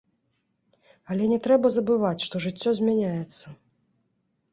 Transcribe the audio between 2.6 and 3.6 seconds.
змяняецца.